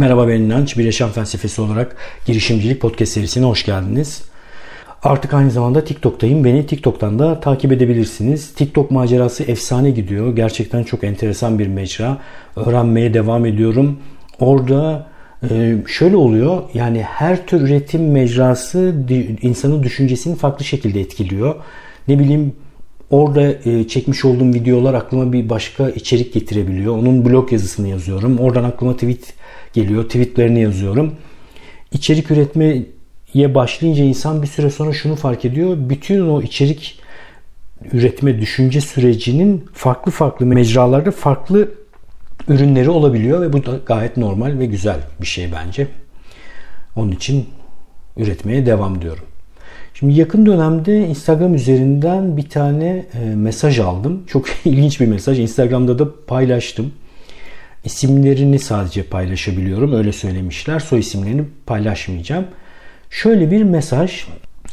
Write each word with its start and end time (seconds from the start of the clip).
Merhaba 0.00 0.28
ben 0.28 0.40
İnanç. 0.40 0.78
Bir 0.78 0.84
Yaşam 0.84 1.10
Felsefesi 1.10 1.60
olarak 1.60 1.96
girişimcilik 2.26 2.80
podcast 2.80 3.12
serisine 3.12 3.44
hoş 3.44 3.64
geldiniz. 3.64 4.22
Artık 5.02 5.34
aynı 5.34 5.50
zamanda 5.50 5.84
TikTok'tayım. 5.84 6.44
Beni 6.44 6.66
TikTok'tan 6.66 7.18
da 7.18 7.40
takip 7.40 7.72
edebilirsiniz. 7.72 8.54
TikTok 8.54 8.90
macerası 8.90 9.42
efsane 9.42 9.90
gidiyor. 9.90 10.36
Gerçekten 10.36 10.82
çok 10.82 11.04
enteresan 11.04 11.58
bir 11.58 11.66
mecra. 11.66 12.18
Öğrenmeye 12.56 13.14
devam 13.14 13.46
ediyorum. 13.46 13.98
Orada 14.38 15.06
e, 15.50 15.76
şöyle 15.86 16.16
oluyor. 16.16 16.62
Yani 16.74 17.02
her 17.02 17.46
tür 17.46 17.60
üretim 17.60 18.10
mecrası 18.10 18.94
insanın 19.42 19.82
düşüncesini 19.82 20.36
farklı 20.36 20.64
şekilde 20.64 21.00
etkiliyor. 21.00 21.54
Ne 22.08 22.18
bileyim 22.18 22.52
Orada 23.10 23.52
e, 23.64 23.88
çekmiş 23.88 24.24
olduğum 24.24 24.54
videolar 24.54 24.94
aklıma 24.94 25.32
bir 25.32 25.48
başka 25.48 25.90
içerik 25.90 26.34
getirebiliyor. 26.34 26.96
Onun 26.96 27.24
blog 27.24 27.52
yazısını 27.52 27.88
yazıyorum. 27.88 28.38
Oradan 28.38 28.64
aklıma 28.64 28.92
tweet 28.92 29.39
geliyor. 29.72 30.04
Tweetlerini 30.04 30.60
yazıyorum. 30.60 31.14
İçerik 31.92 32.30
üretmeye 32.30 33.54
başlayınca 33.54 34.04
insan 34.04 34.42
bir 34.42 34.46
süre 34.46 34.70
sonra 34.70 34.92
şunu 34.92 35.16
fark 35.16 35.44
ediyor. 35.44 35.76
Bütün 35.78 36.28
o 36.28 36.42
içerik 36.42 37.00
üretme 37.92 38.40
düşünce 38.40 38.80
sürecinin 38.80 39.64
farklı 39.72 40.12
farklı 40.12 40.46
mecralarda 40.46 41.10
farklı 41.10 41.68
ürünleri 42.48 42.90
olabiliyor 42.90 43.40
ve 43.40 43.52
bu 43.52 43.66
da 43.66 43.80
gayet 43.86 44.16
normal 44.16 44.58
ve 44.58 44.66
güzel 44.66 45.00
bir 45.20 45.26
şey 45.26 45.48
bence. 45.52 45.86
Onun 46.96 47.12
için 47.12 47.46
üretmeye 48.16 48.66
devam 48.66 48.96
ediyorum. 48.96 49.24
Şimdi 49.94 50.14
yakın 50.14 50.46
dönemde 50.46 51.08
Instagram 51.08 51.54
üzerinden 51.54 52.36
bir 52.36 52.48
tane 52.48 53.06
e, 53.14 53.34
mesaj 53.34 53.78
aldım. 53.78 54.22
Çok 54.26 54.46
ilginç 54.64 55.00
bir 55.00 55.06
mesaj. 55.06 55.38
Instagram'da 55.38 55.98
da 55.98 56.08
paylaştım. 56.26 56.92
İsimlerini 57.84 58.58
sadece 58.58 59.02
paylaşabiliyorum. 59.02 59.92
Öyle 59.92 60.12
söylemişler. 60.12 60.80
Soy 60.80 61.00
isimlerini 61.00 61.44
paylaşmayacağım. 61.66 62.46
Şöyle 63.10 63.50
bir 63.50 63.62
mesaj. 63.62 64.24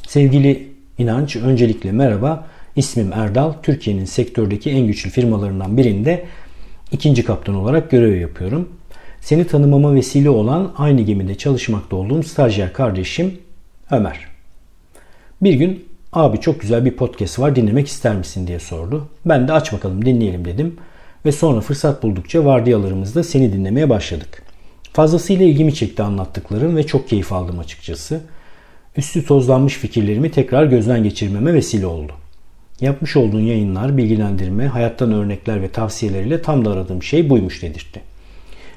Sevgili 0.07 0.67
İnanç, 0.97 1.35
öncelikle 1.35 1.91
merhaba. 1.91 2.47
İsmim 2.75 3.13
Erdal. 3.13 3.53
Türkiye'nin 3.63 4.05
sektördeki 4.05 4.71
en 4.71 4.87
güçlü 4.87 5.09
firmalarından 5.09 5.77
birinde 5.77 6.25
ikinci 6.91 7.25
kaptan 7.25 7.55
olarak 7.55 7.91
görev 7.91 8.19
yapıyorum. 8.19 8.69
Seni 9.21 9.47
tanımama 9.47 9.95
vesile 9.95 10.29
olan 10.29 10.73
aynı 10.77 11.01
gemide 11.01 11.35
çalışmakta 11.35 11.95
olduğum 11.95 12.23
stajyer 12.23 12.73
kardeşim 12.73 13.37
Ömer. 13.91 14.27
Bir 15.41 15.53
gün 15.53 15.85
abi 16.13 16.39
çok 16.39 16.61
güzel 16.61 16.85
bir 16.85 16.91
podcast 16.91 17.39
var 17.39 17.55
dinlemek 17.55 17.87
ister 17.87 18.15
misin 18.15 18.47
diye 18.47 18.59
sordu. 18.59 19.07
Ben 19.25 19.47
de 19.47 19.53
aç 19.53 19.73
bakalım 19.73 20.05
dinleyelim 20.05 20.45
dedim. 20.45 20.75
Ve 21.25 21.31
sonra 21.31 21.61
fırsat 21.61 22.03
buldukça 22.03 22.45
vardiyalarımızda 22.45 23.23
seni 23.23 23.53
dinlemeye 23.53 23.89
başladık. 23.89 24.43
Fazlasıyla 24.93 25.45
ilgimi 25.45 25.73
çekti 25.73 26.03
anlattıklarım 26.03 26.75
ve 26.75 26.87
çok 26.87 27.09
keyif 27.09 27.33
aldım 27.33 27.59
açıkçası. 27.59 28.21
Üstü 28.97 29.25
tozlanmış 29.25 29.73
fikirlerimi 29.73 30.31
tekrar 30.31 30.65
gözden 30.65 31.03
geçirmeme 31.03 31.53
vesile 31.53 31.87
oldu. 31.87 32.13
Yapmış 32.81 33.17
olduğun 33.17 33.41
yayınlar, 33.41 33.97
bilgilendirme, 33.97 34.67
hayattan 34.67 35.13
örnekler 35.13 35.61
ve 35.61 35.67
tavsiyeleriyle 35.67 36.41
tam 36.41 36.65
da 36.65 36.71
aradığım 36.71 37.03
şey 37.03 37.29
buymuş 37.29 37.61
dedirtti. 37.61 38.01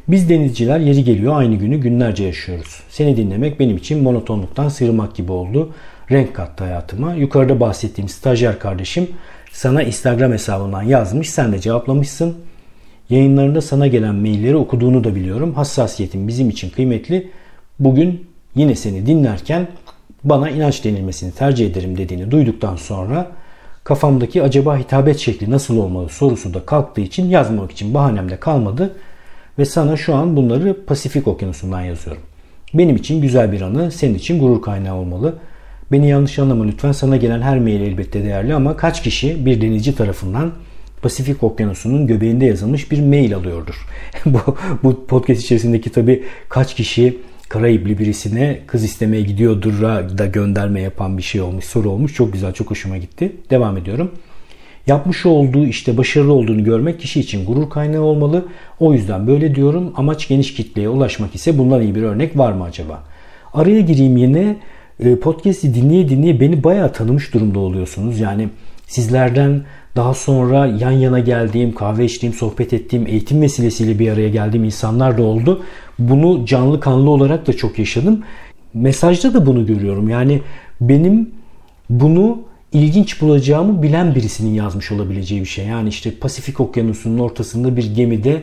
Biz 0.09 0.29
denizciler 0.29 0.81
yeri 0.81 1.05
geliyor 1.05 1.37
aynı 1.37 1.55
günü 1.55 1.77
günlerce 1.77 2.25
yaşıyoruz. 2.25 2.83
Seni 2.91 3.17
dinlemek 3.17 3.61
benim 3.61 3.77
için 3.77 4.03
monotonluktan 4.03 4.69
sığırmak 4.69 5.15
gibi 5.17 5.33
oldu 5.33 5.73
renk 6.11 6.35
kattı 6.35 6.65
hayatıma. 6.65 7.15
Yukarıda 7.15 7.61
bahsettiğim 7.61 8.09
stajyer 8.09 8.59
kardeşim 8.59 9.09
sana 9.53 9.83
Instagram 9.83 10.33
hesabından 10.33 10.83
yazmış. 10.83 11.31
Sen 11.31 11.53
de 11.53 11.61
cevaplamışsın. 11.61 12.37
Yayınlarında 13.11 13.61
sana 13.61 13.87
gelen 13.87 14.15
mailleri 14.15 14.57
okuduğunu 14.57 15.05
da 15.05 15.15
biliyorum. 15.15 15.55
Hassasiyetin 15.55 16.29
bizim 16.29 16.51
için 16.51 16.71
kıymetli. 16.71 17.31
Bugün 17.79 18.27
yine 18.55 18.75
seni 18.75 19.07
dinlerken 19.07 19.69
bana 20.25 20.51
inanç 20.51 20.85
denilmesini 20.85 21.33
tercih 21.33 21.67
ederim 21.67 21.97
dediğini 21.97 22.31
duyduktan 22.31 22.77
sonra 22.77 23.27
kafamdaki 23.85 24.43
acaba 24.43 24.79
hitabet 24.79 25.19
şekli 25.19 25.51
nasıl 25.51 25.77
olmalı 25.77 26.09
sorusu 26.09 26.55
da 26.55 26.67
kalktığı 26.67 27.01
için 27.01 27.29
yazmamak 27.29 27.73
için 27.73 27.95
bahanem 27.95 28.31
de 28.31 28.41
kalmadı 28.41 28.97
ve 29.59 29.65
sana 29.65 29.97
şu 29.97 30.15
an 30.15 30.37
bunları 30.37 30.85
Pasifik 30.87 31.29
Okyanusu'ndan 31.29 31.81
yazıyorum. 31.81 32.23
Benim 32.75 32.97
için 32.97 33.21
güzel 33.21 33.53
bir 33.53 33.61
anı, 33.61 33.91
senin 33.91 34.15
için 34.15 34.41
gurur 34.41 34.63
kaynağı 34.63 34.95
olmalı. 34.95 35.35
Beni 35.93 36.09
yanlış 36.09 36.39
anlama 36.39 36.65
lütfen. 36.65 36.93
Sana 36.93 37.17
gelen 37.17 37.43
her 37.43 37.59
mail 37.59 37.81
elbette 37.81 38.25
değerli 38.25 38.55
ama 38.55 38.77
kaç 38.77 39.03
kişi 39.03 39.47
bir 39.47 39.61
denizci 39.61 39.97
tarafından 39.97 40.53
Pasifik 41.03 41.43
Okyanusu'nun 41.43 42.07
göbeğinde 42.07 42.45
yazılmış 42.45 42.91
bir 42.91 43.01
mail 43.01 43.37
alıyordur. 43.37 43.87
bu, 44.27 44.57
bu 44.83 45.07
podcast 45.07 45.43
içerisindeki 45.43 45.91
tabi 45.91 46.25
kaç 46.49 46.75
kişi 46.75 47.19
Karayipli 47.51 47.99
birisine 47.99 48.61
kız 48.67 48.85
istemeye 48.85 49.23
gidiyordur 49.23 49.83
da 50.19 50.27
gönderme 50.27 50.81
yapan 50.81 51.19
bir 51.19 51.23
şey 51.23 51.41
olmuş, 51.41 51.65
soru 51.65 51.91
olmuş. 51.91 52.15
Çok 52.15 52.33
güzel, 52.33 52.53
çok 52.53 52.71
hoşuma 52.71 52.97
gitti. 52.97 53.33
Devam 53.51 53.77
ediyorum. 53.77 54.11
Yapmış 54.87 55.27
olduğu 55.27 55.67
işte 55.67 55.97
başarılı 55.97 56.33
olduğunu 56.33 56.65
görmek 56.65 57.01
kişi 57.01 57.21
için 57.21 57.47
gurur 57.47 57.71
kaynağı 57.71 58.03
olmalı. 58.03 58.49
O 58.81 58.93
yüzden 58.93 59.27
böyle 59.27 59.55
diyorum. 59.55 59.93
Amaç 59.97 60.29
geniş 60.29 60.55
kitleye 60.55 60.89
ulaşmak 60.89 61.35
ise 61.35 61.59
bundan 61.59 61.83
iyi 61.83 61.95
bir 61.95 62.03
örnek 62.03 62.39
var 62.39 62.53
mı 62.53 62.65
acaba? 62.65 63.05
Araya 63.55 63.81
gireyim 63.81 64.17
yine 64.17 64.57
podcast'i 65.23 65.75
dinleye 65.75 66.09
dinleye 66.09 66.41
beni 66.41 66.65
bayağı 66.65 66.93
tanımış 66.93 67.35
durumda 67.35 67.59
oluyorsunuz. 67.59 68.21
Yani 68.21 68.49
sizlerden 68.87 69.63
daha 69.97 70.15
sonra 70.15 70.67
yan 70.67 70.91
yana 70.91 71.19
geldiğim, 71.19 71.75
kahve 71.75 72.05
içtiğim, 72.05 72.35
sohbet 72.35 72.73
ettiğim, 72.73 73.07
eğitim 73.07 73.43
vesilesiyle 73.43 73.99
bir 73.99 74.11
araya 74.13 74.29
geldiğim 74.29 74.65
insanlar 74.65 75.19
da 75.19 75.23
oldu. 75.23 75.63
Bunu 75.99 76.47
canlı 76.47 76.81
kanlı 76.81 77.11
olarak 77.11 77.47
da 77.47 77.53
çok 77.53 77.79
yaşadım. 77.79 78.23
Mesajda 78.75 79.35
da 79.35 79.47
bunu 79.47 79.67
görüyorum. 79.67 80.09
Yani 80.09 80.43
benim 80.81 81.31
bunu 81.91 82.43
ilginç 82.73 83.21
bulacağımı 83.21 83.83
bilen 83.83 84.15
birisinin 84.15 84.55
yazmış 84.55 84.93
olabileceği 84.93 85.41
bir 85.41 85.47
şey. 85.47 85.67
Yani 85.67 85.89
işte 85.89 86.11
Pasifik 86.11 86.61
Okyanusu'nun 86.61 87.19
ortasında 87.19 87.77
bir 87.77 87.95
gemide 87.95 88.43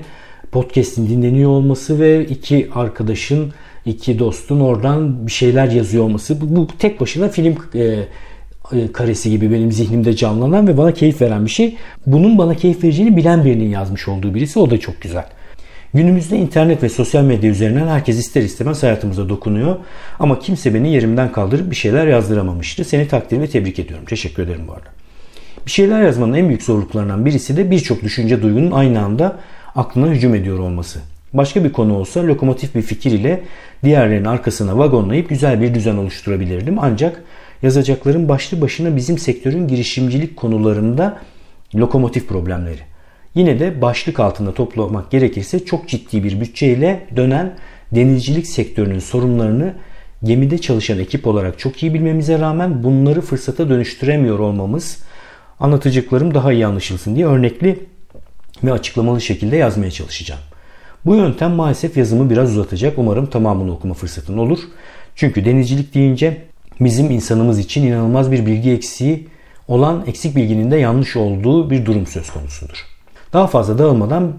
podcast'in 0.52 1.10
dinleniyor 1.10 1.50
olması 1.50 2.00
ve 2.00 2.26
iki 2.26 2.70
arkadaşın 2.76 3.54
iki 3.88 4.20
dostun 4.20 4.60
oradan 4.60 5.28
bir 5.28 5.32
şeyler 5.32 5.68
yazıyor 5.68 6.04
olması 6.04 6.42
bu, 6.42 6.56
bu 6.56 6.68
tek 6.80 7.02
başına 7.02 7.30
film 7.30 7.56
e, 7.76 8.08
e, 8.72 8.92
karesi 8.92 9.30
gibi 9.30 9.52
benim 9.52 9.72
zihnimde 9.72 10.16
canlanan 10.16 10.68
ve 10.68 10.78
bana 10.78 10.94
keyif 10.94 11.22
veren 11.22 11.46
bir 11.46 11.50
şey. 11.50 11.76
Bunun 12.06 12.38
bana 12.38 12.56
keyif 12.56 12.84
vereceğini 12.84 13.18
bilen 13.18 13.46
birinin 13.46 13.70
yazmış 13.70 14.08
olduğu 14.08 14.36
birisi 14.36 14.60
o 14.60 14.70
da 14.70 14.80
çok 14.80 15.02
güzel. 15.02 15.26
Günümüzde 15.94 16.38
internet 16.38 16.84
ve 16.84 16.90
sosyal 16.90 17.24
medya 17.24 17.50
üzerinden 17.50 17.88
herkes 17.88 18.20
ister 18.20 18.42
istemez 18.42 18.84
hayatımıza 18.84 19.30
dokunuyor. 19.30 19.76
Ama 20.20 20.40
kimse 20.40 20.74
beni 20.74 20.94
yerimden 20.94 21.32
kaldırıp 21.32 21.72
bir 21.72 21.76
şeyler 21.76 22.08
yazdıramamıştı. 22.08 22.86
Seni 22.86 23.08
takdir 23.08 23.42
ve 23.42 23.48
tebrik 23.48 23.80
ediyorum. 23.80 24.06
Teşekkür 24.06 24.44
ederim 24.44 24.62
bu 24.68 24.72
arada. 24.72 24.88
Bir 25.66 25.72
şeyler 25.72 26.04
yazmanın 26.04 26.34
en 26.34 26.48
büyük 26.48 26.64
zorluklarından 26.64 27.26
birisi 27.26 27.58
de 27.58 27.72
birçok 27.72 28.04
düşünce 28.04 28.42
duygunun 28.42 28.72
aynı 28.72 29.02
anda 29.02 29.40
aklına 29.76 30.08
hücum 30.08 30.36
ediyor 30.36 30.60
olması. 30.60 31.00
Başka 31.38 31.64
bir 31.64 31.72
konu 31.72 31.98
olsa 31.98 32.28
lokomotif 32.28 32.76
bir 32.76 32.82
fikir 32.82 33.12
ile 33.12 33.44
diğerlerinin 33.84 34.26
arkasına 34.26 34.78
vagonlayıp 34.78 35.30
güzel 35.30 35.62
bir 35.62 35.74
düzen 35.74 35.98
oluşturabilirdim. 35.98 36.80
Ancak 36.80 37.24
yazacaklarım 37.62 38.30
başlı 38.30 38.62
başına 38.62 38.96
bizim 38.96 39.18
sektörün 39.18 39.68
girişimcilik 39.68 40.38
konularında 40.38 41.20
lokomotif 41.76 42.28
problemleri. 42.28 42.80
Yine 43.36 43.60
de 43.60 43.82
başlık 43.82 44.20
altında 44.20 44.54
toplamak 44.54 45.12
gerekirse 45.12 45.66
çok 45.66 45.88
ciddi 45.88 46.24
bir 46.24 46.42
bütçeyle 46.42 47.08
dönen 47.16 47.56
denizcilik 47.92 48.48
sektörünün 48.48 49.00
sorunlarını 49.00 49.74
gemide 50.24 50.58
çalışan 50.58 51.00
ekip 51.00 51.28
olarak 51.28 51.60
çok 51.60 51.84
iyi 51.84 51.94
bilmemize 51.94 52.40
rağmen 52.40 52.84
bunları 52.84 53.22
fırsata 53.22 53.70
dönüştüremiyor 53.70 54.40
olmamız 54.40 55.04
anlatacaklarım 55.60 56.34
daha 56.34 56.54
iyi 56.54 56.66
anlaşılsın 56.66 57.16
diye 57.16 57.26
örnekli 57.26 57.80
ve 58.64 58.72
açıklamalı 58.72 59.22
şekilde 59.22 59.58
yazmaya 59.58 59.92
çalışacağım. 59.92 60.42
Bu 61.06 61.16
yöntem 61.16 61.52
maalesef 61.52 61.98
yazımı 61.98 62.30
biraz 62.30 62.52
uzatacak. 62.52 62.98
Umarım 62.98 63.26
tamamını 63.26 63.74
okuma 63.74 63.94
fırsatın 63.94 64.38
olur. 64.38 64.60
Çünkü 65.16 65.46
denizcilik 65.46 65.94
deyince 65.94 66.42
bizim 66.80 67.12
insanımız 67.12 67.60
için 67.60 67.88
inanılmaz 67.88 68.32
bir 68.32 68.46
bilgi 68.46 68.72
eksiği 68.72 69.28
olan 69.68 70.04
eksik 70.08 70.36
bilginin 70.36 70.72
de 70.72 70.78
yanlış 70.78 71.16
olduğu 71.16 71.70
bir 71.70 71.86
durum 71.86 72.08
söz 72.08 72.30
konusudur. 72.30 72.86
Daha 73.34 73.48
fazla 73.48 73.78
dağılmadan 73.78 74.34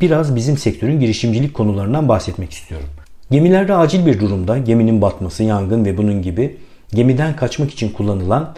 biraz 0.00 0.36
bizim 0.36 0.58
sektörün 0.58 1.00
girişimcilik 1.00 1.54
konularından 1.54 2.08
bahsetmek 2.08 2.52
istiyorum. 2.52 2.88
Gemilerde 3.30 3.74
acil 3.74 4.06
bir 4.06 4.20
durumda 4.20 4.58
geminin 4.58 5.02
batması, 5.02 5.42
yangın 5.42 5.84
ve 5.84 5.96
bunun 5.96 6.22
gibi 6.22 6.56
gemiden 6.94 7.36
kaçmak 7.36 7.70
için 7.70 7.88
kullanılan 7.88 8.54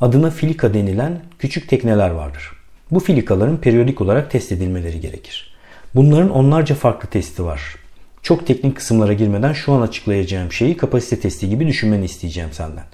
adına 0.00 0.30
filika 0.30 0.74
denilen 0.74 1.20
küçük 1.38 1.68
tekneler 1.68 2.10
vardır. 2.10 2.52
Bu 2.90 3.00
filikaların 3.00 3.56
periyodik 3.56 4.00
olarak 4.00 4.30
test 4.30 4.52
edilmeleri 4.52 5.00
gerekir. 5.00 5.57
Bunların 5.94 6.30
onlarca 6.30 6.74
farklı 6.74 7.08
testi 7.08 7.44
var. 7.44 7.76
Çok 8.22 8.46
teknik 8.46 8.76
kısımlara 8.76 9.12
girmeden 9.12 9.52
şu 9.52 9.72
an 9.72 9.80
açıklayacağım 9.80 10.52
şeyi 10.52 10.76
kapasite 10.76 11.20
testi 11.20 11.48
gibi 11.48 11.66
düşünmeni 11.66 12.04
isteyeceğim 12.04 12.52
senden. 12.52 12.84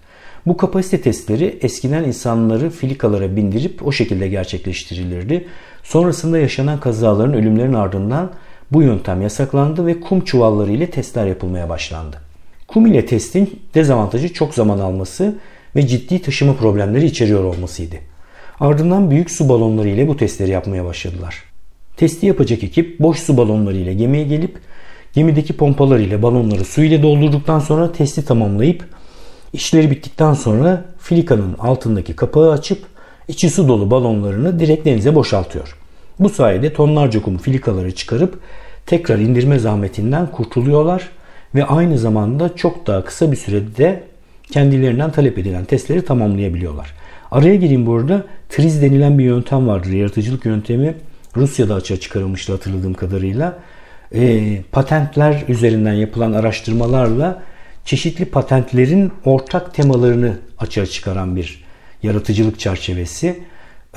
Bu 0.46 0.56
kapasite 0.56 1.00
testleri 1.00 1.58
eskiden 1.62 2.05
insanları 2.05 2.70
filikalara 2.70 3.37
bindirip 3.37 3.87
o 3.87 3.93
şekilde 3.93 4.29
gerçekleştirilirdi. 4.29 5.49
Sonrasında 5.82 6.38
yaşanan 6.38 6.81
kazaların, 6.81 7.35
ölümlerin 7.35 7.73
ardından 7.73 8.31
Bu 8.73 8.82
yöntem 8.82 9.23
yasaklandı 9.23 9.87
ve 9.87 10.00
kum 10.00 10.20
çuvalları 10.20 10.73
ile 10.73 10.91
testler 10.91 11.26
yapılmaya 11.26 11.69
başlandı. 11.69 12.17
Kum 12.69 12.87
ile 12.87 13.06
testin 13.06 13.61
dezavantajı 13.75 14.32
çok 14.32 14.55
zaman 14.55 14.79
alması 14.79 15.38
ve 15.76 15.87
ciddi 15.87 16.23
taşıma 16.23 16.55
problemleri 16.56 17.06
içeriyor 17.06 17.44
olmasıydı. 17.44 17.96
Ardından 18.61 19.11
büyük 19.11 19.31
su 19.31 19.49
balonları 19.49 19.88
ile 19.88 20.08
bu 20.08 20.17
testleri 20.17 20.50
yapmaya 20.50 20.85
başladılar. 20.85 21.54
Testi 21.96 22.26
yapacak 22.26 22.64
ekip 22.64 23.00
boş 23.00 23.19
su 23.19 23.37
balonları 23.37 23.76
ile 23.76 23.94
gemiye 23.94 24.25
gelip 24.25 24.58
gemideki 25.12 25.52
pompalar 25.52 25.99
ile 25.99 26.23
balonları 26.23 26.64
su 26.64 26.82
ile 26.82 27.02
doldurduktan 27.02 27.58
sonra 27.58 27.93
testi 27.93 28.25
tamamlayıp 28.25 28.85
işleri 29.52 29.91
bittikten 29.91 30.35
sonra 30.35 30.85
filikanın 30.99 31.55
altındaki 31.58 32.17
kapağı 32.17 32.52
açıp 32.52 32.79
içi 33.29 33.50
su 33.50 33.69
dolu 33.69 33.91
balonlarını 33.91 34.61
direkt 34.61 34.87
denize 34.87 35.14
boşaltıyor. 35.14 35.76
Bu 36.19 36.29
sayede 36.29 36.73
tonlarca 36.73 37.23
kum 37.23 37.38
filikaları 37.38 37.94
çıkarıp 37.94 38.38
tekrar 38.87 39.19
indirme 39.19 39.58
zahmetinden 39.58 40.26
kurtuluyorlar 40.26 41.08
ve 41.55 41.64
aynı 41.64 41.99
zamanda 41.99 42.56
çok 42.56 42.87
daha 42.87 43.05
kısa 43.05 43.32
bir 43.32 43.37
sürede 43.37 44.02
kendilerinden 44.50 45.12
talep 45.12 45.38
edilen 45.38 45.64
testleri 45.64 46.05
tamamlayabiliyorlar. 46.05 46.94
Araya 47.31 47.55
gireyim 47.55 47.87
burada 47.87 48.25
triz 48.49 48.82
denilen 48.82 49.19
bir 49.19 49.25
yöntem 49.25 49.69
vardır. 49.69 49.91
Yaratıcılık 49.91 50.44
yöntemi 50.44 50.94
Rusya'da 51.36 51.75
açığa 51.75 51.96
çıkarılmıştı 51.96 52.52
hatırladığım 52.52 52.94
kadarıyla. 52.94 53.58
E, 54.14 54.62
patentler 54.72 55.44
üzerinden 55.48 55.92
yapılan 55.92 56.32
araştırmalarla 56.32 57.42
çeşitli 57.84 58.25
patentlerin 58.25 59.12
ortak 59.25 59.75
temalarını 59.75 60.38
açığa 60.58 60.86
çıkaran 60.86 61.36
bir 61.36 61.64
yaratıcılık 62.02 62.58
çerçevesi. 62.58 63.40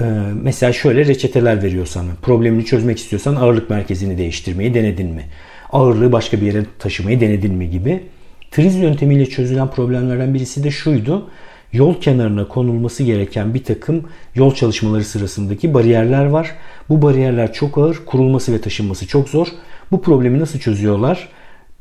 Ee, 0.01 0.05
mesela 0.43 0.73
şöyle 0.73 1.05
reçeteler 1.05 1.63
veriyor 1.63 1.85
sana. 1.85 2.11
Problemini 2.21 2.65
çözmek 2.65 2.97
istiyorsan 2.97 3.35
ağırlık 3.35 3.69
merkezini 3.69 4.17
değiştirmeyi 4.17 4.73
denedin 4.73 5.09
mi? 5.09 5.23
Ağırlığı 5.71 6.11
başka 6.11 6.41
bir 6.41 6.45
yere 6.45 6.63
taşımayı 6.79 7.21
denedin 7.21 7.53
mi 7.53 7.69
gibi. 7.69 8.03
Triz 8.51 8.75
yöntemiyle 8.75 9.25
çözülen 9.25 9.71
problemlerden 9.71 10.33
birisi 10.33 10.63
de 10.63 10.71
şuydu. 10.71 11.29
Yol 11.73 12.01
kenarına 12.01 12.47
konulması 12.47 13.03
gereken 13.03 13.53
bir 13.53 13.63
takım 13.63 14.03
yol 14.35 14.53
çalışmaları 14.53 15.03
sırasındaki 15.03 15.73
bariyerler 15.73 16.25
var. 16.25 16.55
Bu 16.89 17.01
bariyerler 17.01 17.53
çok 17.53 17.77
ağır, 17.77 17.97
kurulması 18.05 18.53
ve 18.53 18.61
taşınması 18.61 19.07
çok 19.07 19.29
zor. 19.29 19.47
Bu 19.91 20.01
problemi 20.01 20.39
nasıl 20.39 20.59
çözüyorlar? 20.59 21.29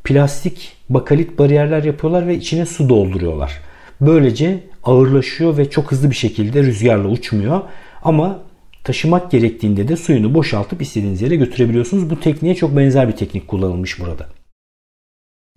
Plastik 0.04 0.72
bakalit 0.90 1.38
bariyerler 1.38 1.84
yapıyorlar 1.84 2.26
ve 2.26 2.34
içine 2.34 2.66
su 2.66 2.88
dolduruyorlar. 2.88 3.52
Böylece 4.00 4.60
ağırlaşıyor 4.84 5.56
ve 5.56 5.70
çok 5.70 5.92
hızlı 5.92 6.10
bir 6.10 6.16
şekilde 6.16 6.62
rüzgarla 6.62 7.08
uçmuyor. 7.08 7.60
Ama 8.02 8.42
taşımak 8.84 9.30
gerektiğinde 9.30 9.88
de 9.88 9.96
suyunu 9.96 10.34
boşaltıp 10.34 10.82
istediğiniz 10.82 11.22
yere 11.22 11.36
götürebiliyorsunuz. 11.36 12.10
Bu 12.10 12.20
tekniğe 12.20 12.54
çok 12.54 12.76
benzer 12.76 13.08
bir 13.08 13.16
teknik 13.16 13.48
kullanılmış 13.48 14.00
burada. 14.00 14.26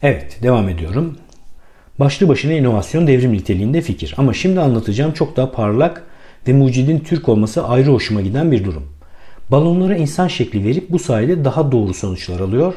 Evet 0.01 0.39
devam 0.43 0.69
ediyorum. 0.69 1.17
Başlı 1.99 2.27
başına 2.27 2.53
inovasyon 2.53 3.07
devrim 3.07 3.33
niteliğinde 3.33 3.81
fikir. 3.81 4.15
Ama 4.17 4.33
şimdi 4.33 4.59
anlatacağım 4.59 5.11
çok 5.11 5.37
daha 5.37 5.51
parlak 5.51 6.03
ve 6.47 6.53
mucidin 6.53 6.99
Türk 6.99 7.29
olması 7.29 7.67
ayrı 7.67 7.91
hoşuma 7.91 8.21
giden 8.21 8.51
bir 8.51 8.65
durum. 8.65 8.83
Balonlara 9.51 9.95
insan 9.95 10.27
şekli 10.27 10.63
verip 10.63 10.89
bu 10.89 10.99
sayede 10.99 11.45
daha 11.45 11.71
doğru 11.71 11.93
sonuçlar 11.93 12.39
alıyor 12.39 12.73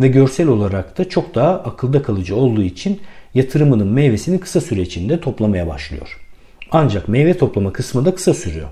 ve 0.00 0.08
görsel 0.08 0.48
olarak 0.48 0.98
da 0.98 1.08
çok 1.08 1.34
daha 1.34 1.50
akılda 1.50 2.02
kalıcı 2.02 2.36
olduğu 2.36 2.62
için 2.62 3.00
yatırımının 3.34 3.88
meyvesini 3.88 4.40
kısa 4.40 4.60
süre 4.60 4.82
içinde 4.82 5.20
toplamaya 5.20 5.66
başlıyor. 5.66 6.20
Ancak 6.70 7.08
meyve 7.08 7.38
toplama 7.38 7.72
kısmı 7.72 8.04
da 8.04 8.14
kısa 8.14 8.34
sürüyor. 8.34 8.68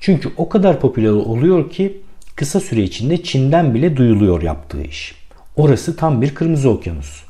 Çünkü 0.00 0.28
o 0.36 0.48
kadar 0.48 0.80
popüler 0.80 1.10
oluyor 1.10 1.70
ki 1.70 2.00
kısa 2.36 2.60
süre 2.60 2.82
içinde 2.82 3.22
Çin'den 3.22 3.74
bile 3.74 3.96
duyuluyor 3.96 4.42
yaptığı 4.42 4.82
iş. 4.82 5.14
Orası 5.56 5.96
tam 5.96 6.22
bir 6.22 6.34
kırmızı 6.34 6.70
okyanus. 6.70 7.27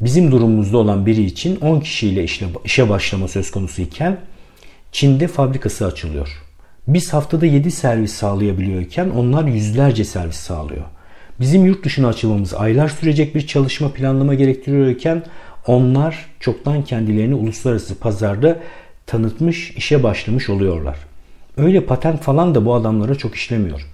Bizim 0.00 0.32
durumumuzda 0.32 0.78
olan 0.78 1.06
biri 1.06 1.22
için 1.22 1.56
10 1.60 1.80
kişiyle 1.80 2.26
işe 2.64 2.88
başlama 2.88 3.28
söz 3.28 3.50
konusu 3.50 3.82
iken 3.82 4.20
Çin'de 4.92 5.28
fabrikası 5.28 5.86
açılıyor. 5.86 6.42
Biz 6.88 7.12
haftada 7.12 7.46
7 7.46 7.70
servis 7.70 8.12
sağlayabiliyorken 8.12 9.10
onlar 9.10 9.44
yüzlerce 9.44 10.04
servis 10.04 10.36
sağlıyor. 10.36 10.84
Bizim 11.40 11.66
yurt 11.66 11.84
dışına 11.84 12.08
açılmamız 12.08 12.54
aylar 12.54 12.88
sürecek 12.88 13.34
bir 13.34 13.46
çalışma 13.46 13.92
planlama 13.92 14.34
gerektiriyorken 14.34 15.22
onlar 15.66 16.26
çoktan 16.40 16.84
kendilerini 16.84 17.34
uluslararası 17.34 17.98
pazarda 17.98 18.60
tanıtmış, 19.06 19.70
işe 19.70 20.02
başlamış 20.02 20.50
oluyorlar. 20.50 20.96
Öyle 21.56 21.84
patent 21.84 22.20
falan 22.22 22.54
da 22.54 22.66
bu 22.66 22.74
adamlara 22.74 23.14
çok 23.14 23.34
işlemiyor. 23.34 23.86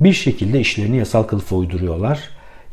Bir 0.00 0.12
şekilde 0.12 0.60
işlerini 0.60 0.96
yasal 0.96 1.22
kılıfa 1.22 1.56
uyduruyorlar. 1.56 2.20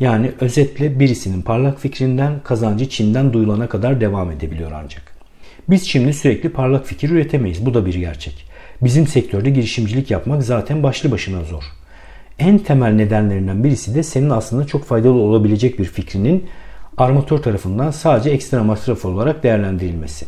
Yani 0.03 0.31
özetle 0.41 0.99
birisinin 0.99 1.41
parlak 1.41 1.79
fikrinden 1.79 2.39
kazancı 2.43 2.89
Çin'den 2.89 3.33
duyulana 3.33 3.69
kadar 3.69 4.01
devam 4.01 4.31
edebiliyor 4.31 4.71
ancak. 4.71 5.03
Biz 5.69 5.87
şimdi 5.87 6.13
sürekli 6.13 6.49
parlak 6.49 6.85
fikir 6.85 7.09
üretemeyiz. 7.09 7.65
Bu 7.65 7.73
da 7.73 7.85
bir 7.85 7.93
gerçek. 7.93 8.45
Bizim 8.81 9.07
sektörde 9.07 9.49
girişimcilik 9.49 10.11
yapmak 10.11 10.43
zaten 10.43 10.83
başlı 10.83 11.11
başına 11.11 11.43
zor. 11.43 11.63
En 12.39 12.57
temel 12.57 12.91
nedenlerinden 12.91 13.63
birisi 13.63 13.95
de 13.95 14.03
senin 14.03 14.29
aslında 14.29 14.67
çok 14.67 14.85
faydalı 14.85 15.19
olabilecek 15.19 15.79
bir 15.79 15.85
fikrinin 15.85 16.45
armatör 16.97 17.37
tarafından 17.37 17.91
sadece 17.91 18.29
ekstra 18.29 18.63
masraf 18.63 19.05
olarak 19.05 19.43
değerlendirilmesi. 19.43 20.25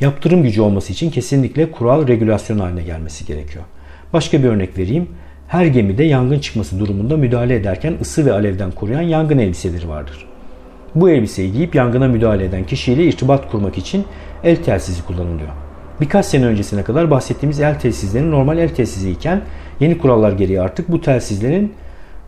Yaptırım 0.00 0.42
gücü 0.42 0.60
olması 0.60 0.92
için 0.92 1.10
kesinlikle 1.10 1.70
kural 1.70 2.08
regülasyon 2.08 2.58
haline 2.58 2.82
gelmesi 2.82 3.26
gerekiyor. 3.26 3.64
Başka 4.12 4.42
bir 4.42 4.48
örnek 4.48 4.78
vereyim. 4.78 5.08
Her 5.48 5.66
gemide 5.66 6.04
yangın 6.04 6.38
çıkması 6.38 6.78
durumunda 6.78 7.16
müdahale 7.16 7.54
ederken 7.54 7.94
ısı 8.00 8.26
ve 8.26 8.32
alevden 8.32 8.70
koruyan 8.70 9.02
yangın 9.02 9.38
elbiseleri 9.38 9.88
vardır. 9.88 10.26
Bu 10.94 11.10
elbiseyi 11.10 11.52
giyip 11.52 11.74
yangına 11.74 12.08
müdahale 12.08 12.44
eden 12.44 12.64
kişiyle 12.64 13.04
irtibat 13.04 13.50
kurmak 13.50 13.78
için 13.78 14.04
el 14.44 14.56
telsizi 14.56 15.04
kullanılıyor. 15.04 15.48
Birkaç 16.00 16.26
sene 16.26 16.46
öncesine 16.46 16.82
kadar 16.82 17.10
bahsettiğimiz 17.10 17.60
el 17.60 17.78
telsizlerinin 17.78 18.30
normal 18.30 18.58
el 18.58 18.68
telsizi 18.68 19.10
iken 19.10 19.40
yeni 19.80 19.98
kurallar 19.98 20.32
gereği 20.32 20.60
artık 20.60 20.88
bu 20.92 21.00
telsizlerin 21.00 21.72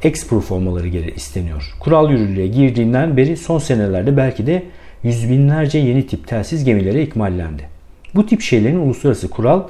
X-Proof 0.03 0.53
olmaları 0.53 0.89
geri 0.89 1.11
isteniyor. 1.11 1.75
Kural 1.81 2.11
yürürlüğe 2.11 2.47
girdiğinden 2.47 3.17
beri 3.17 3.37
son 3.37 3.59
senelerde 3.59 4.17
belki 4.17 4.47
de 4.47 4.63
yüz 5.03 5.31
binlerce 5.31 5.79
yeni 5.79 6.07
tip 6.07 6.29
telsiz 6.29 6.65
gemilere 6.65 7.03
ikmallendi. 7.03 7.63
Bu 8.15 8.27
tip 8.27 8.41
şeylerin 8.41 8.79
uluslararası 8.79 9.31
kural 9.31 9.63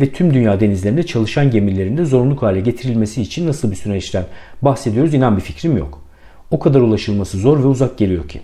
ve 0.00 0.12
tüm 0.12 0.34
dünya 0.34 0.60
denizlerinde 0.60 1.02
çalışan 1.02 1.50
gemilerinde 1.50 2.04
zorunluluk 2.04 2.42
hale 2.42 2.60
getirilmesi 2.60 3.22
için 3.22 3.46
nasıl 3.46 3.70
bir 3.70 3.76
süreçten 3.76 4.24
bahsediyoruz 4.62 5.14
inan 5.14 5.36
bir 5.36 5.42
fikrim 5.42 5.76
yok. 5.76 6.02
O 6.50 6.58
kadar 6.58 6.80
ulaşılması 6.80 7.38
zor 7.38 7.58
ve 7.58 7.66
uzak 7.66 7.98
geliyor 7.98 8.28
ki. 8.28 8.40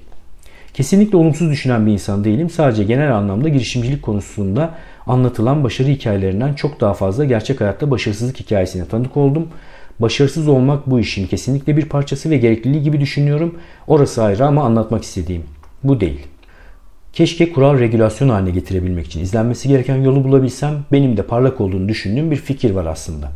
Kesinlikle 0.75 1.17
olumsuz 1.17 1.51
düşünen 1.51 1.87
bir 1.87 1.93
insan 1.93 2.25
değilim. 2.25 2.51
Sadece 2.51 2.85
genel 2.85 3.17
anlamda 3.17 3.49
girişimcilik 3.49 4.03
konusunda 4.03 4.75
anlatılan 5.07 5.65
başarı 5.65 5.89
hikayelerinden 5.89 6.55
çok 6.55 6.81
daha 6.81 6.95
fazla 6.95 7.25
gerçek 7.25 7.61
hayatta 7.61 7.91
başarısızlık 7.91 8.41
hikayesine 8.41 8.85
tanık 8.85 9.17
oldum. 9.17 9.49
Başarısız 10.01 10.49
olmak 10.49 10.91
bu 10.91 11.01
işin 11.01 11.27
kesinlikle 11.27 11.77
bir 11.77 11.85
parçası 11.85 12.31
ve 12.31 12.37
gerekliliği 12.37 12.83
gibi 12.83 13.01
düşünüyorum. 13.01 13.59
Orası 13.87 14.23
ayrı 14.23 14.47
ama 14.47 14.65
anlatmak 14.65 15.05
istediğim 15.05 15.43
bu 15.85 16.01
değil. 16.01 16.21
Keşke 17.13 17.53
kural 17.53 17.79
regülasyon 17.79 18.29
haline 18.29 18.51
getirebilmek 18.51 19.07
için 19.07 19.21
izlenmesi 19.21 19.69
gereken 19.69 19.97
yolu 19.97 20.25
bulabilsem 20.25 20.75
benim 20.93 21.17
de 21.17 21.23
parlak 21.23 21.61
olduğunu 21.61 21.89
düşündüğüm 21.89 22.31
bir 22.31 22.37
fikir 22.37 22.71
var 22.71 22.87
aslında. 22.87 23.33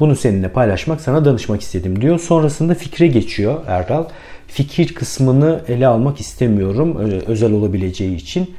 Bunu 0.00 0.16
seninle 0.16 0.48
paylaşmak, 0.48 1.00
sana 1.00 1.24
danışmak 1.24 1.60
istedim 1.60 2.02
diyor. 2.02 2.20
Sonrasında 2.20 2.74
fikre 2.74 3.06
geçiyor 3.06 3.60
Erdal. 3.66 4.04
Fikir 4.46 4.94
kısmını 4.94 5.60
ele 5.68 5.86
almak 5.86 6.20
istemiyorum 6.20 6.96
özel 7.26 7.52
olabileceği 7.52 8.16
için. 8.16 8.54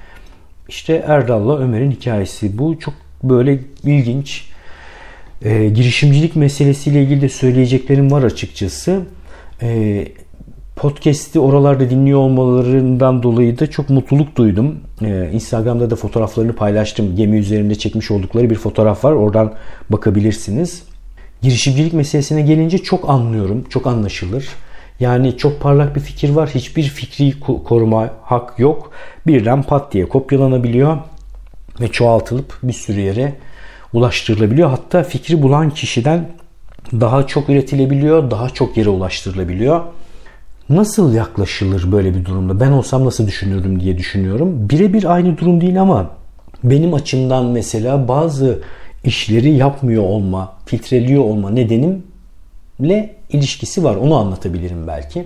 İşte 0.70 1.04
Erdal'la 1.08 1.60
Ömer'in 1.60 1.92
hikayesi 1.92 2.58
bu. 2.58 2.80
Çok 2.80 2.94
böyle 3.24 3.60
ilginç. 3.84 4.50
E, 5.42 5.70
girişimcilik 5.70 6.36
meselesiyle 6.36 7.04
ilgili 7.04 7.22
de 7.22 7.30
söyleyeceklerim 7.30 8.12
var 8.12 8.24
açıkçası. 8.24 9.02
E, 9.62 10.08
podcast'i 10.80 11.40
oralarda 11.40 11.90
dinliyor 11.90 12.20
olmalarından 12.20 13.24
dolayı 13.24 13.60
da 13.60 13.70
çok 13.70 13.90
mutluluk 13.90 14.36
duydum. 14.36 14.80
Ee, 15.02 15.30
Instagram'da 15.34 15.90
da 15.90 15.96
fotoğraflarını 15.96 16.56
paylaştım. 16.56 17.16
Gemi 17.16 17.38
üzerinde 17.38 17.76
çekmiş 17.76 18.12
oldukları 18.12 18.50
bir 18.50 18.56
fotoğraf 18.56 19.06
var. 19.06 19.12
Oradan 19.12 19.54
bakabilirsiniz. 19.90 20.84
Girişimcilik 21.42 21.94
meselesine 21.94 22.42
gelince 22.42 22.78
çok 22.78 23.10
anlıyorum. 23.10 23.66
Çok 23.70 23.88
anlaşılır. 23.88 24.48
Yani 25.00 25.38
çok 25.38 25.62
parlak 25.62 25.96
bir 25.96 26.02
fikir 26.02 26.30
var. 26.30 26.50
Hiçbir 26.50 26.84
fikri 26.84 27.40
koruma 27.40 28.10
hak 28.22 28.60
yok. 28.60 28.92
Birden 29.28 29.64
pat 29.64 29.94
diye 29.94 30.10
kopyalanabiliyor 30.10 30.98
ve 31.82 31.88
çoğaltılıp 31.88 32.60
bir 32.64 32.74
sürü 32.74 33.00
yere 33.00 33.36
ulaştırılabiliyor. 33.94 34.70
Hatta 34.70 35.04
fikri 35.04 35.42
bulan 35.42 35.70
kişiden 35.70 36.28
daha 36.94 37.28
çok 37.28 37.50
üretilebiliyor, 37.50 38.32
daha 38.32 38.50
çok 38.50 38.78
yere 38.78 38.90
ulaştırılabiliyor. 38.90 39.82
Nasıl 40.70 41.14
yaklaşılır 41.14 41.92
böyle 41.92 42.16
bir 42.16 42.26
durumda? 42.26 42.60
Ben 42.60 42.72
olsam 42.72 43.06
nasıl 43.06 43.28
düşünürdüm 43.28 43.80
diye 43.80 43.98
düşünüyorum. 43.98 44.70
Birebir 44.70 45.14
aynı 45.14 45.38
durum 45.38 45.62
değil 45.62 45.82
ama 45.82 46.12
benim 46.64 46.94
açımdan 46.94 47.46
mesela 47.46 48.08
bazı 48.08 48.60
işleri 49.04 49.50
yapmıyor 49.50 50.04
olma, 50.04 50.54
filtreliyor 50.66 51.24
olma 51.24 51.50
nedenim 51.50 52.04
girişimle 52.80 53.16
ilişkisi 53.30 53.84
var. 53.84 53.96
Onu 53.96 54.16
anlatabilirim 54.16 54.88
belki. 54.88 55.26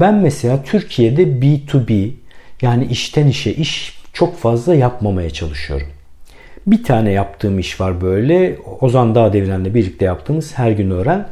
Ben 0.00 0.14
mesela 0.14 0.62
Türkiye'de 0.62 1.22
B2B 1.22 2.10
yani 2.62 2.86
işten 2.86 3.26
işe 3.26 3.52
iş 3.52 3.98
çok 4.12 4.36
fazla 4.36 4.74
yapmamaya 4.74 5.30
çalışıyorum. 5.30 5.86
Bir 6.66 6.84
tane 6.84 7.10
yaptığım 7.10 7.58
iş 7.58 7.80
var 7.80 8.00
böyle. 8.00 8.58
Ozan 8.80 9.14
Dağ 9.14 9.32
Devren'le 9.32 9.74
birlikte 9.74 10.04
yaptığımız 10.04 10.58
her 10.58 10.70
gün 10.70 10.90
öğren. 10.90 11.26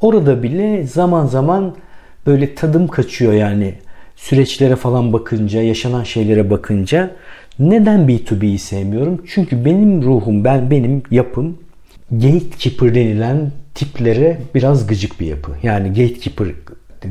Orada 0.00 0.42
bile 0.42 0.86
zaman 0.86 1.26
zaman 1.26 1.74
böyle 2.26 2.54
tadım 2.54 2.88
kaçıyor 2.88 3.32
yani 3.32 3.74
süreçlere 4.16 4.76
falan 4.76 5.12
bakınca, 5.12 5.62
yaşanan 5.62 6.02
şeylere 6.04 6.50
bakınca 6.50 7.10
neden 7.58 8.00
B2B'yi 8.00 8.58
sevmiyorum? 8.58 9.22
Çünkü 9.28 9.64
benim 9.64 10.02
ruhum, 10.02 10.44
ben 10.44 10.70
benim 10.70 11.02
yapım 11.10 11.58
gatekeeper 12.10 12.94
denilen 12.94 13.50
tiplere 13.74 14.38
biraz 14.54 14.86
gıcık 14.86 15.20
bir 15.20 15.26
yapı. 15.26 15.52
Yani 15.62 15.88
gatekeeper 15.88 16.48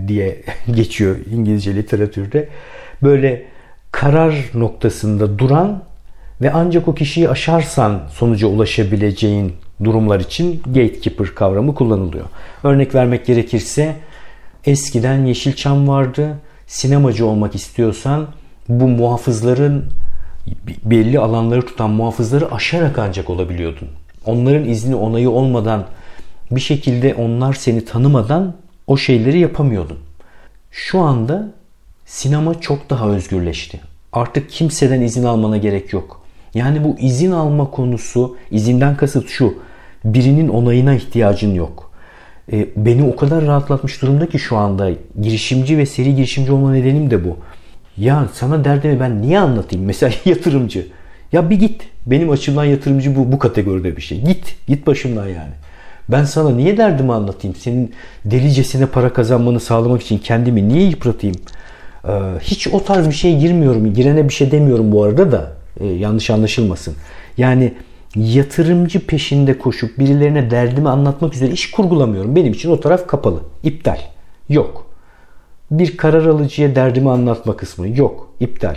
diye 0.08 0.42
geçiyor 0.75 1.16
İngilizce 1.34 1.75
literatürde. 1.75 2.48
Böyle 3.04 3.46
karar 3.92 4.51
noktasında 4.54 5.39
duran 5.39 5.84
ve 6.42 6.51
ancak 6.51 6.88
o 6.88 6.96
kişiyi 6.96 7.30
aşarsan 7.30 8.01
sonuca 8.12 8.48
ulaşabileceğin 8.48 9.54
durumlar 9.84 10.20
için 10.20 10.62
gatekeeper 10.66 11.28
kavramı 11.36 11.75
kullanılıyor. 11.75 12.25
Örnek 12.63 12.96
vermek 12.96 13.25
gerekirse 13.25 13.96
eskiden 14.66 15.25
Yeşilçam 15.25 15.88
vardı. 15.88 16.38
Sinemacı 16.68 17.25
olmak 17.25 17.56
istiyorsan 17.56 18.28
bu 18.70 18.88
muhafızların 18.88 19.86
belli 20.84 21.20
alanları 21.20 21.66
tutan 21.66 21.89
muhafızları 21.89 22.51
aşarak 22.51 23.00
ancak 23.00 23.30
olabiliyordun. 23.30 23.88
Onların 24.25 24.70
izni 24.70 24.96
onayı 24.96 25.30
olmadan 25.30 25.86
bir 26.51 26.62
şekilde 26.62 27.16
onlar 27.16 27.54
seni 27.54 27.86
tanımadan 27.86 28.56
o 28.88 28.98
şeyleri 28.98 29.39
yapamıyordun. 29.39 29.98
Şu 30.72 31.00
anda 31.00 31.51
sinema 32.06 32.62
çok 32.62 32.89
daha 32.89 33.10
özgürleşti. 33.10 33.80
Artık 34.13 34.50
kimseden 34.50 35.01
izin 35.01 35.24
almana 35.24 35.58
gerek 35.58 35.94
yok. 35.94 36.22
Yani 36.54 36.84
bu 36.84 36.96
izin 37.00 37.32
alma 37.32 37.72
konusu, 37.72 38.38
izinden 38.51 38.98
kasıt 38.98 39.30
şu. 39.30 39.54
Birinin 40.06 40.48
onayına 40.48 40.94
ihtiyacın 40.94 41.54
yok. 41.54 41.88
E, 42.51 42.68
beni 42.75 43.03
o 43.03 43.15
kadar 43.15 43.46
rahatlatmış 43.46 44.01
durumda 44.01 44.25
ki 44.25 44.39
şu 44.39 44.58
anda 44.58 44.91
girişimci 45.22 45.77
ve 45.77 45.86
seri 45.86 46.15
girişimci 46.15 46.51
olma 46.51 46.72
nedenim 46.72 47.12
de 47.12 47.24
bu. 47.25 47.38
Ya 47.98 48.27
sana 48.34 48.63
derdimi 48.65 49.00
ben 49.00 49.22
niye 49.22 49.39
anlatayım? 49.39 49.86
Mesela 49.86 50.13
yatırımcı. 50.25 50.88
Ya 51.32 51.50
bir 51.50 51.60
git. 51.60 51.82
Benim 52.06 52.29
açımdan 52.29 52.65
yatırımcı 52.65 53.15
bu, 53.15 53.32
bu 53.32 53.39
kategoride 53.39 53.98
bir 53.98 54.01
şey. 54.01 54.22
Git. 54.22 54.56
Git 54.68 54.88
başımdan 54.88 55.27
yani. 55.27 55.53
Ben 56.10 56.24
sana 56.24 56.50
niye 56.50 56.77
derdimi 56.77 57.13
anlatayım? 57.13 57.56
Senin 57.56 57.94
delicesine 58.25 58.86
para 58.86 59.13
kazanmanı 59.13 59.60
sağlamak 59.60 60.01
için 60.01 60.18
kendimi 60.18 60.70
niye 60.70 60.88
yıpratayım? 60.88 61.36
Ee, 62.08 62.12
hiç 62.41 62.68
o 62.68 62.84
tarz 62.84 63.08
bir 63.08 63.13
şeye 63.13 63.39
girmiyorum. 63.39 63.94
Girene 63.94 64.29
bir 64.29 64.34
şey 64.34 64.51
demiyorum 64.51 64.91
bu 64.91 65.03
arada 65.03 65.32
da. 65.32 65.51
Ee, 65.79 65.86
yanlış 65.86 66.29
anlaşılmasın. 66.29 66.96
Yani 67.38 67.74
yatırımcı 68.16 69.08
peşinde 69.08 69.58
koşup 69.58 70.00
birilerine 70.00 70.51
derdimi 70.51 70.89
anlatmak 70.89 71.34
üzere 71.34 71.51
iş 71.51 71.72
kurgulamıyorum. 71.72 72.36
Benim 72.36 72.54
için 72.54 72.72
o 72.72 72.80
taraf 72.80 73.08
kapalı. 73.08 73.39
İptal. 73.63 73.98
Yok. 74.50 74.86
Bir 75.72 75.98
karar 75.98 76.25
alıcıya 76.25 76.75
derdimi 76.75 77.10
anlatma 77.10 77.58
kısmı 77.58 77.88
yok. 77.98 78.30
İptal. 78.39 78.75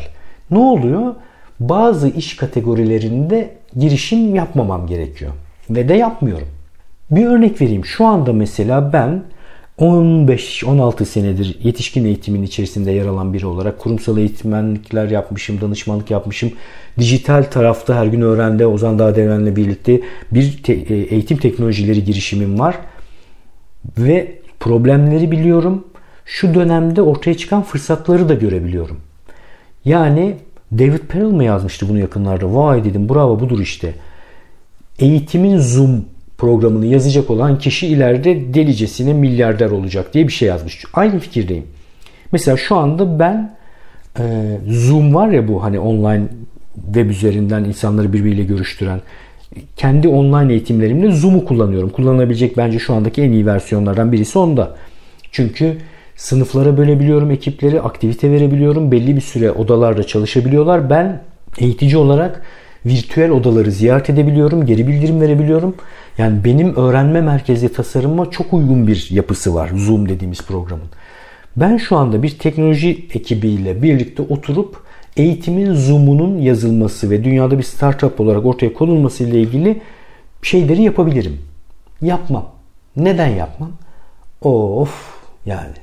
Ne 0.50 0.58
oluyor? 0.58 1.14
Bazı 1.60 2.08
iş 2.08 2.36
kategorilerinde 2.36 3.54
girişim 3.76 4.34
yapmamam 4.34 4.86
gerekiyor. 4.86 5.32
Ve 5.70 5.88
de 5.88 5.94
yapmıyorum. 5.94 6.48
Bir 7.10 7.26
örnek 7.26 7.60
vereyim. 7.60 7.84
Şu 7.84 8.06
anda 8.06 8.32
mesela 8.32 8.92
ben 8.92 9.22
15-16 9.78 11.04
senedir 11.04 11.58
yetişkin 11.62 12.04
eğitimin 12.04 12.42
içerisinde 12.42 12.92
yer 12.92 13.06
alan 13.06 13.32
biri 13.32 13.46
olarak 13.46 13.78
kurumsal 13.78 14.18
eğitmenlikler 14.18 15.10
yapmışım, 15.10 15.60
danışmanlık 15.60 16.10
yapmışım. 16.10 16.52
Dijital 16.98 17.42
tarafta 17.42 17.94
her 17.94 18.06
gün 18.06 18.20
öğrende 18.20 18.66
Ozan 18.66 18.98
Dağdeven'le 18.98 19.56
birlikte 19.56 20.00
bir 20.32 20.62
te- 20.62 20.72
e, 20.72 20.94
eğitim 20.94 21.36
teknolojileri 21.36 22.04
girişimim 22.04 22.58
var. 22.58 22.78
Ve 23.98 24.38
problemleri 24.60 25.30
biliyorum. 25.30 25.84
Şu 26.24 26.54
dönemde 26.54 27.02
ortaya 27.02 27.36
çıkan 27.36 27.62
fırsatları 27.62 28.28
da 28.28 28.34
görebiliyorum. 28.34 29.00
Yani 29.84 30.36
David 30.72 30.98
Perel 30.98 31.24
mi 31.24 31.44
yazmıştı 31.44 31.88
bunu 31.88 31.98
yakınlarda? 31.98 32.54
Vay 32.54 32.84
dedim 32.84 33.08
bravo 33.08 33.40
budur 33.40 33.60
işte. 33.60 33.94
Eğitimin 34.98 35.58
Zoom 35.58 36.04
programını 36.38 36.86
yazacak 36.86 37.30
olan 37.30 37.58
kişi 37.58 37.86
ileride 37.86 38.54
delicesine 38.54 39.12
milyarder 39.12 39.70
olacak 39.70 40.14
diye 40.14 40.28
bir 40.28 40.32
şey 40.32 40.48
yazmış. 40.48 40.84
Aynı 40.94 41.18
fikirdeyim. 41.18 41.64
Mesela 42.32 42.56
şu 42.56 42.76
anda 42.76 43.18
ben 43.18 43.56
e, 44.18 44.56
Zoom 44.68 45.14
var 45.14 45.28
ya 45.28 45.48
bu 45.48 45.62
hani 45.62 45.80
online 45.80 46.24
web 46.74 47.10
üzerinden 47.10 47.64
insanları 47.64 48.12
birbiriyle 48.12 48.44
görüştüren 48.44 49.00
kendi 49.76 50.08
online 50.08 50.52
eğitimlerimde 50.52 51.10
Zoom'u 51.10 51.44
kullanıyorum. 51.44 51.88
Kullanılabilecek 51.88 52.56
bence 52.56 52.78
şu 52.78 52.94
andaki 52.94 53.22
en 53.22 53.32
iyi 53.32 53.46
versiyonlardan 53.46 54.12
birisi 54.12 54.38
onda. 54.38 54.76
Çünkü 55.32 55.76
sınıflara 56.16 56.76
bölebiliyorum 56.76 57.30
ekipleri, 57.30 57.80
aktivite 57.80 58.30
verebiliyorum. 58.30 58.92
Belli 58.92 59.16
bir 59.16 59.20
süre 59.20 59.50
odalarda 59.50 60.02
çalışabiliyorlar. 60.02 60.90
Ben 60.90 61.22
eğitici 61.58 61.96
olarak 61.96 62.42
virtüel 62.86 63.30
odaları 63.30 63.70
ziyaret 63.72 64.10
edebiliyorum, 64.10 64.66
geri 64.66 64.88
bildirim 64.88 65.20
verebiliyorum. 65.20 65.74
Yani 66.18 66.44
benim 66.44 66.76
öğrenme 66.76 67.20
merkezi 67.20 67.72
tasarıma 67.72 68.30
çok 68.30 68.52
uygun 68.52 68.86
bir 68.86 69.08
yapısı 69.10 69.54
var 69.54 69.70
Zoom 69.76 70.08
dediğimiz 70.08 70.42
programın. 70.46 70.86
Ben 71.56 71.76
şu 71.76 71.96
anda 71.96 72.22
bir 72.22 72.38
teknoloji 72.38 73.06
ekibiyle 73.14 73.82
birlikte 73.82 74.22
oturup 74.22 74.81
eğitimin 75.16 75.74
Zoom'unun 75.74 76.38
yazılması 76.38 77.10
ve 77.10 77.24
dünyada 77.24 77.58
bir 77.58 77.62
startup 77.62 78.20
olarak 78.20 78.46
ortaya 78.46 78.72
konulması 78.72 79.24
ile 79.24 79.40
ilgili 79.40 79.80
şeyleri 80.42 80.82
yapabilirim. 80.82 81.40
Yapmam. 82.02 82.48
Neden 82.96 83.28
yapmam? 83.28 83.72
Of 84.42 85.18
yani. 85.46 85.76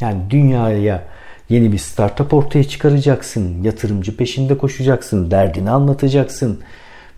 Yani 0.00 0.20
dünyaya 0.30 1.04
yeni 1.48 1.72
bir 1.72 1.78
startup 1.78 2.34
ortaya 2.34 2.64
çıkaracaksın. 2.64 3.62
Yatırımcı 3.62 4.16
peşinde 4.16 4.58
koşacaksın. 4.58 5.30
Derdini 5.30 5.70
anlatacaksın 5.70 6.60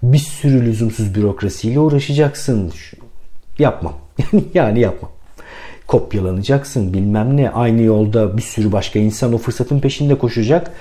bir 0.03 0.19
sürü 0.19 0.67
lüzumsuz 0.67 1.15
bürokrasiyle 1.15 1.79
uğraşacaksın. 1.79 2.73
Yapmam. 3.59 3.95
yani 4.55 4.81
yapmam. 4.81 5.11
Kopyalanacaksın 5.87 6.95
bilmem 6.95 7.37
ne. 7.37 7.51
Aynı 7.51 7.83
yolda 7.83 8.37
bir 8.37 8.43
sürü 8.43 8.73
başka 8.73 8.99
insan 8.99 9.33
o 9.33 9.39
fırsatın 9.39 9.81
peşinde 9.81 10.19
koşacak 10.19 10.73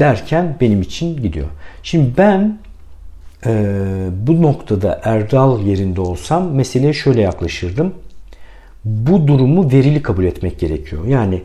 derken 0.00 0.56
benim 0.60 0.82
için 0.82 1.22
gidiyor. 1.22 1.46
Şimdi 1.82 2.10
ben 2.18 2.58
e, 3.46 3.74
bu 4.12 4.42
noktada 4.42 5.00
Erdal 5.04 5.60
yerinde 5.62 6.00
olsam 6.00 6.50
meseleye 6.50 6.92
şöyle 6.92 7.20
yaklaşırdım. 7.20 7.94
Bu 8.84 9.26
durumu 9.26 9.72
verili 9.72 10.02
kabul 10.02 10.24
etmek 10.24 10.58
gerekiyor. 10.58 11.04
Yani 11.06 11.42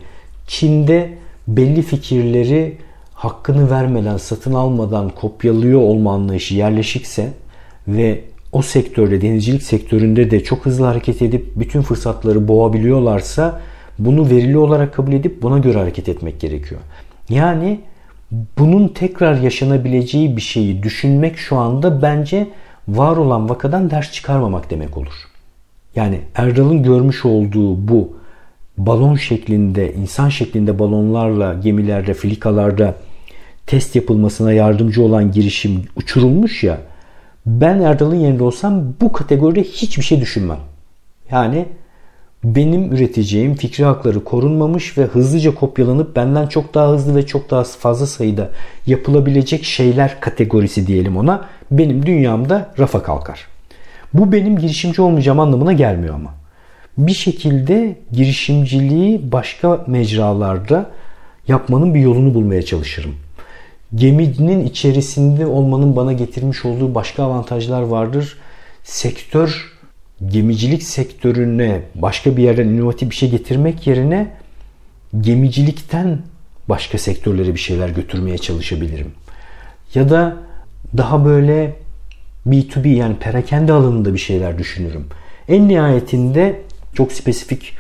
Çin'de 0.48 1.10
belli 1.48 1.82
fikirleri 1.82 2.78
hakkını 3.14 3.72
vermeden, 3.72 4.18
satın 4.18 4.54
almadan 4.54 5.10
kopyalıyor 5.10 5.80
olma 5.80 6.14
anlayışı 6.14 6.56
yerleşikse 6.56 7.30
ve 7.88 8.22
o 8.52 8.62
sektörde, 8.62 9.22
denizcilik 9.22 9.64
sektöründe 9.64 10.32
de 10.32 10.44
çok 10.44 10.66
hızlı 10.66 10.86
hareket 10.86 11.22
edip 11.22 11.52
bütün 11.56 11.82
fırsatları 11.82 12.48
boğabiliyorlarsa 12.48 13.62
bunu 14.00 14.30
verili 14.30 14.58
olarak 14.58 14.94
kabul 14.94 15.14
edip 15.14 15.42
buna 15.42 15.60
göre 15.60 15.78
hareket 15.78 16.10
etmek 16.10 16.40
gerekiyor. 16.40 16.82
Yani 17.30 17.80
bunun 18.32 18.88
tekrar 18.88 19.36
yaşanabileceği 19.36 20.38
bir 20.38 20.42
şeyi 20.42 20.84
düşünmek 20.84 21.38
şu 21.38 21.58
anda 21.58 22.02
bence 22.02 22.48
var 22.88 23.18
olan 23.18 23.50
vakadan 23.50 23.90
ders 23.90 24.12
çıkarmamak 24.12 24.70
demek 24.70 24.98
olur. 24.98 25.14
Yani 25.96 26.22
Erdal'ın 26.36 26.84
görmüş 26.84 27.26
olduğu 27.26 27.88
bu 27.88 28.14
balon 28.78 29.16
şeklinde, 29.16 29.94
insan 29.94 30.30
şeklinde 30.30 30.80
balonlarla 30.80 31.54
gemilerde, 31.54 32.14
filikalarda 32.14 32.96
test 33.68 33.96
yapılmasına 33.96 34.52
yardımcı 34.52 35.04
olan 35.04 35.32
girişim 35.32 35.84
uçurulmuş 35.96 36.64
ya. 36.64 36.78
Ben 37.46 37.80
Erdal'ın 37.80 38.16
yerinde 38.16 38.44
olsam 38.44 38.84
bu 39.02 39.12
kategoride 39.12 39.64
hiçbir 39.64 40.04
şey 40.04 40.22
düşünmem. 40.22 40.60
Yani 41.32 41.66
benim 42.46 42.94
üreteceğim 42.94 43.56
fikri 43.56 43.84
hakları 43.84 44.24
korunmamış 44.24 44.98
ve 44.98 45.04
hızlıca 45.04 45.56
kopyalanıp 45.56 46.16
benden 46.16 46.48
çok 46.48 46.74
daha 46.74 46.92
hızlı 46.92 47.16
ve 47.16 47.26
çok 47.26 47.52
daha 47.52 47.64
fazla 47.64 48.06
sayıda 48.06 48.50
yapılabilecek 48.88 49.64
şeyler 49.64 50.20
kategorisi 50.22 50.88
diyelim 50.88 51.18
ona 51.18 51.46
benim 51.72 52.06
dünyamda 52.06 52.74
rafa 52.80 53.04
kalkar. 53.04 53.48
Bu 54.14 54.32
benim 54.32 54.58
girişimci 54.58 55.02
olmayacağım 55.02 55.40
anlamına 55.40 55.74
gelmiyor 55.74 56.16
ama 56.16 56.34
bir 56.98 57.14
şekilde 57.14 57.96
girişimciliği 58.12 59.32
başka 59.32 59.84
mecralarda 59.88 60.90
yapmanın 61.48 61.94
bir 61.94 62.00
yolunu 62.00 62.34
bulmaya 62.34 62.62
çalışırım. 62.62 63.16
Geminin 63.96 64.66
içerisinde 64.66 65.46
olmanın 65.46 65.96
bana 65.96 66.14
getirmiş 66.14 66.66
olduğu 66.66 66.96
başka 66.96 67.24
avantajlar 67.24 67.82
vardır. 67.82 68.38
Sektör 68.84 69.75
gemicilik 70.28 70.84
sektörüne 70.84 71.82
başka 71.96 72.38
bir 72.38 72.44
yerden 72.44 72.68
inovatif 72.68 73.10
bir 73.10 73.16
şey 73.16 73.30
getirmek 73.30 73.88
yerine 73.88 74.32
gemicilikten 75.22 76.20
başka 76.70 76.98
sektörlere 76.98 77.54
bir 77.54 77.60
şeyler 77.60 77.90
götürmeye 77.90 78.38
çalışabilirim. 78.38 79.12
Ya 79.94 80.10
da 80.10 80.38
daha 80.98 81.26
böyle 81.26 81.76
B2B 82.48 82.88
yani 82.88 83.16
perakende 83.16 83.74
alanında 83.74 84.14
bir 84.14 84.20
şeyler 84.20 84.58
düşünürüm. 84.58 85.08
En 85.48 85.68
nihayetinde 85.68 86.62
çok 86.94 87.12
spesifik 87.12 87.74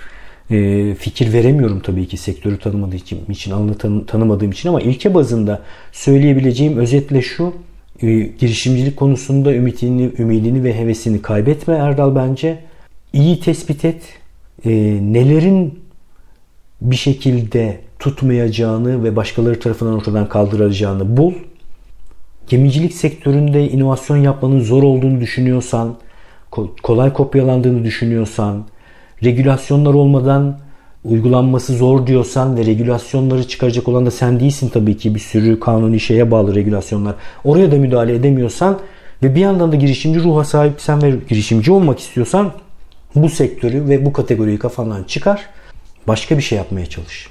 e, 0.51 0.95
fikir 0.95 1.33
veremiyorum 1.33 1.79
tabii 1.79 2.07
ki 2.07 2.17
sektörü 2.17 2.59
tanımadığım 2.59 2.97
için, 2.97 3.25
için 3.29 3.51
alanı 3.51 3.77
tanı, 3.77 4.05
tanımadığım 4.05 4.51
için 4.51 4.69
ama 4.69 4.81
ilke 4.81 5.13
bazında 5.13 5.61
söyleyebileceğim 5.91 6.77
özetle 6.77 7.21
şu 7.21 7.53
girişimcilik 8.39 8.97
konusunda 8.97 9.53
ümitini, 9.53 10.11
ümidini 10.19 10.63
ve 10.63 10.79
hevesini 10.79 11.21
kaybetme 11.21 11.73
Erdal 11.73 12.15
bence. 12.15 12.59
İyi 13.13 13.39
tespit 13.39 13.85
et. 13.85 14.03
E, 14.65 14.71
nelerin 15.01 15.79
bir 16.81 16.95
şekilde 16.95 17.77
tutmayacağını 17.99 19.03
ve 19.03 19.15
başkaları 19.15 19.59
tarafından 19.59 19.93
ortadan 19.93 20.29
kaldırılacağını 20.29 21.17
bul. 21.17 21.33
Gemicilik 22.47 22.93
sektöründe 22.93 23.69
inovasyon 23.69 24.17
yapmanın 24.17 24.59
zor 24.59 24.83
olduğunu 24.83 25.21
düşünüyorsan, 25.21 25.95
kolay 26.83 27.13
kopyalandığını 27.13 27.83
düşünüyorsan, 27.83 28.65
regülasyonlar 29.23 29.93
olmadan 29.93 30.59
uygulanması 31.05 31.73
zor 31.73 32.07
diyorsan 32.07 32.57
ve 32.57 32.65
regülasyonları 32.65 33.47
çıkaracak 33.47 33.87
olan 33.87 34.05
da 34.05 34.11
sen 34.11 34.39
değilsin 34.39 34.69
tabii 34.69 34.97
ki 34.97 35.15
bir 35.15 35.19
sürü 35.19 35.59
kanuni 35.59 35.99
şeye 35.99 36.31
bağlı 36.31 36.55
regülasyonlar. 36.55 37.15
Oraya 37.43 37.71
da 37.71 37.75
müdahale 37.75 38.15
edemiyorsan 38.15 38.79
ve 39.23 39.35
bir 39.35 39.39
yandan 39.39 39.71
da 39.71 39.75
girişimci 39.75 40.19
ruha 40.19 40.43
sahipsen 40.43 41.03
ve 41.03 41.13
girişimci 41.29 41.71
olmak 41.71 41.99
istiyorsan 41.99 42.51
bu 43.15 43.29
sektörü 43.29 43.89
ve 43.89 44.05
bu 44.05 44.13
kategoriyi 44.13 44.59
kafandan 44.59 45.03
çıkar. 45.03 45.45
Başka 46.07 46.37
bir 46.37 46.43
şey 46.43 46.57
yapmaya 46.57 46.85
çalış. 46.85 47.27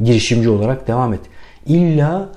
Girişimci 0.00 0.48
olarak 0.48 0.88
devam 0.88 1.12
et. 1.14 1.20
İlla 1.66 2.28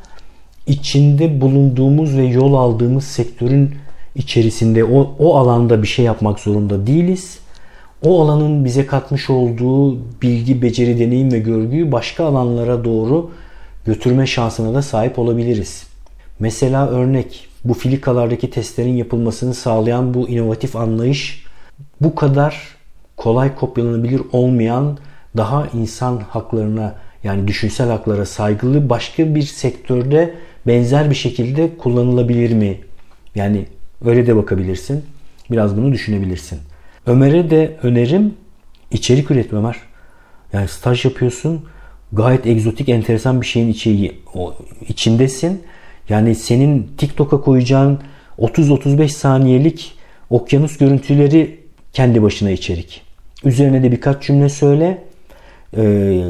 içinde 0.67 1.41
bulunduğumuz 1.41 2.17
ve 2.17 2.23
yol 2.23 2.53
aldığımız 2.53 3.03
sektörün 3.03 3.75
içerisinde 4.15 4.83
o, 4.83 5.15
o 5.19 5.37
alanda 5.37 5.81
bir 5.81 5.87
şey 5.87 6.05
yapmak 6.05 6.39
zorunda 6.39 6.87
değiliz 6.87 7.39
o 8.05 8.21
alanın 8.23 8.65
bize 8.65 8.85
katmış 8.85 9.29
olduğu 9.29 9.97
bilgi, 10.21 10.61
beceri, 10.61 10.99
deneyim 10.99 11.31
ve 11.31 11.39
görgüyü 11.39 11.91
başka 11.91 12.25
alanlara 12.25 12.83
doğru 12.83 13.31
götürme 13.85 14.27
şansına 14.27 14.73
da 14.73 14.81
sahip 14.81 15.19
olabiliriz. 15.19 15.87
Mesela 16.39 16.87
örnek 16.87 17.47
bu 17.63 17.73
filikalardaki 17.73 18.49
testlerin 18.49 18.95
yapılmasını 18.95 19.53
sağlayan 19.53 20.13
bu 20.13 20.29
inovatif 20.29 20.75
anlayış 20.75 21.45
bu 22.01 22.15
kadar 22.15 22.61
kolay 23.17 23.55
kopyalanabilir 23.55 24.21
olmayan 24.31 24.97
daha 25.37 25.67
insan 25.67 26.17
haklarına 26.17 26.95
yani 27.23 27.47
düşünsel 27.47 27.89
haklara 27.89 28.25
saygılı 28.25 28.89
başka 28.89 29.35
bir 29.35 29.41
sektörde 29.41 30.33
benzer 30.67 31.09
bir 31.09 31.15
şekilde 31.15 31.77
kullanılabilir 31.77 32.53
mi? 32.53 32.79
Yani 33.35 33.65
öyle 34.05 34.27
de 34.27 34.35
bakabilirsin. 34.35 35.05
Biraz 35.51 35.77
bunu 35.77 35.91
düşünebilirsin. 35.91 36.59
Ömer'e 37.07 37.49
de 37.49 37.77
önerim 37.83 38.33
içerik 38.91 39.31
üretme 39.31 39.57
Ömer. 39.59 39.75
Yani 40.53 40.67
staj 40.67 41.05
yapıyorsun. 41.05 41.65
Gayet 42.13 42.47
egzotik, 42.47 42.89
enteresan 42.89 43.41
bir 43.41 43.45
şeyin 43.45 43.69
içi, 43.69 44.21
içindesin. 44.87 45.63
Yani 46.09 46.35
senin 46.35 46.91
TikTok'a 46.97 47.41
koyacağın 47.41 47.99
30-35 48.39 49.07
saniyelik 49.07 49.93
okyanus 50.29 50.77
görüntüleri 50.77 51.59
kendi 51.93 52.23
başına 52.23 52.51
içerik. 52.51 53.01
Üzerine 53.43 53.83
de 53.83 53.91
birkaç 53.91 54.23
cümle 54.23 54.49
söyle. 54.49 55.03
Ee, 55.77 56.23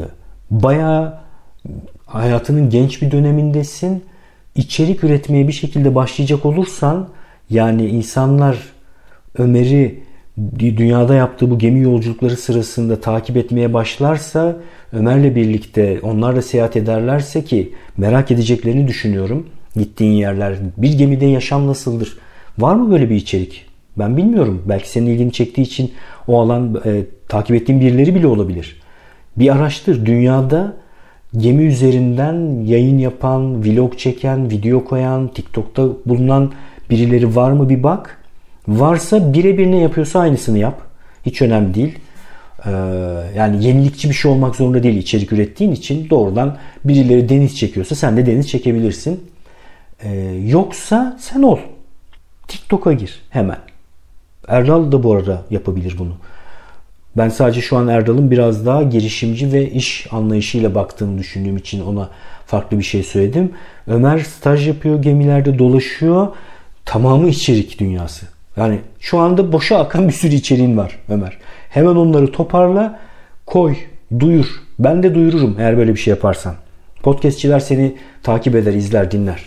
bayağı 0.50 1.20
hayatının 2.06 2.70
genç 2.70 3.02
bir 3.02 3.10
dönemindesin. 3.10 4.04
İçerik 4.54 5.04
üretmeye 5.04 5.48
bir 5.48 5.52
şekilde 5.52 5.94
başlayacak 5.94 6.46
olursan 6.46 7.08
yani 7.50 7.86
insanlar 7.86 8.56
Ömer'i 9.38 10.02
dünyada 10.58 11.14
yaptığı 11.14 11.50
bu 11.50 11.58
gemi 11.58 11.80
yolculukları 11.80 12.36
sırasında 12.36 13.00
takip 13.00 13.36
etmeye 13.36 13.72
başlarsa 13.72 14.56
Ömer'le 14.92 15.34
birlikte 15.34 16.00
onlarla 16.02 16.42
seyahat 16.42 16.76
ederlerse 16.76 17.44
ki 17.44 17.74
merak 17.96 18.30
edeceklerini 18.30 18.88
düşünüyorum. 18.88 19.46
Gittiğin 19.76 20.12
yerler 20.12 20.56
bir 20.76 20.98
gemide 20.98 21.26
yaşam 21.26 21.66
nasıldır? 21.66 22.18
Var 22.58 22.74
mı 22.74 22.90
böyle 22.90 23.10
bir 23.10 23.14
içerik? 23.14 23.66
Ben 23.98 24.16
bilmiyorum. 24.16 24.62
Belki 24.68 24.88
senin 24.88 25.06
ilgini 25.06 25.32
çektiği 25.32 25.62
için 25.62 25.92
o 26.28 26.40
alan 26.40 26.82
e, 26.84 27.02
takip 27.28 27.56
ettiğin 27.56 27.80
birileri 27.80 28.14
bile 28.14 28.26
olabilir. 28.26 28.82
Bir 29.36 29.56
araştır. 29.56 30.06
Dünyada 30.06 30.76
gemi 31.36 31.64
üzerinden 31.64 32.64
yayın 32.64 32.98
yapan, 32.98 33.64
vlog 33.64 33.98
çeken, 33.98 34.50
video 34.50 34.84
koyan, 34.84 35.28
TikTok'ta 35.28 35.88
bulunan 36.06 36.52
birileri 36.90 37.36
var 37.36 37.52
mı 37.52 37.68
bir 37.68 37.82
bak. 37.82 38.15
Varsa 38.68 39.32
birebir 39.32 39.66
ne 39.66 39.76
yapıyorsa 39.76 40.20
aynısını 40.20 40.58
yap. 40.58 40.80
Hiç 41.26 41.42
önemli 41.42 41.74
değil. 41.74 41.98
Ee, 42.66 42.70
yani 43.36 43.64
yenilikçi 43.64 44.08
bir 44.08 44.14
şey 44.14 44.30
olmak 44.30 44.56
zorunda 44.56 44.82
değil 44.82 44.96
içerik 44.96 45.32
ürettiğin 45.32 45.72
için 45.72 46.10
doğrudan 46.10 46.56
birileri 46.84 47.28
deniz 47.28 47.58
çekiyorsa 47.58 47.94
sen 47.94 48.16
de 48.16 48.26
deniz 48.26 48.48
çekebilirsin. 48.48 49.30
Ee, 50.02 50.10
yoksa 50.46 51.16
sen 51.20 51.42
ol. 51.42 51.58
TikTok'a 52.48 52.92
gir 52.92 53.22
hemen. 53.30 53.58
Erdal 54.48 54.92
da 54.92 55.02
bu 55.02 55.12
arada 55.14 55.42
yapabilir 55.50 55.94
bunu. 55.98 56.12
Ben 57.16 57.28
sadece 57.28 57.60
şu 57.60 57.76
an 57.76 57.88
Erdal'ın 57.88 58.30
biraz 58.30 58.66
daha 58.66 58.82
girişimci 58.82 59.52
ve 59.52 59.70
iş 59.70 60.06
anlayışıyla 60.10 60.74
baktığını 60.74 61.18
düşündüğüm 61.18 61.56
için 61.56 61.80
ona 61.80 62.10
farklı 62.46 62.78
bir 62.78 62.84
şey 62.84 63.02
söyledim. 63.02 63.52
Ömer 63.86 64.18
staj 64.18 64.68
yapıyor, 64.68 65.02
gemilerde 65.02 65.58
dolaşıyor. 65.58 66.28
Tamamı 66.84 67.28
içerik 67.28 67.78
dünyası. 67.78 68.26
Yani 68.56 68.80
şu 69.00 69.18
anda 69.18 69.52
boşa 69.52 69.78
akan 69.78 70.08
bir 70.08 70.12
sürü 70.12 70.34
içeriğin 70.34 70.76
var 70.76 70.98
Ömer. 71.08 71.38
Hemen 71.68 71.96
onları 71.96 72.32
toparla, 72.32 72.98
koy, 73.46 73.76
duyur. 74.18 74.46
Ben 74.78 75.02
de 75.02 75.14
duyururum 75.14 75.56
eğer 75.58 75.78
böyle 75.78 75.94
bir 75.94 76.00
şey 76.00 76.10
yaparsan. 76.10 76.54
Podcastçiler 77.02 77.60
seni 77.60 77.96
takip 78.22 78.54
eder, 78.54 78.72
izler, 78.72 79.10
dinler. 79.10 79.42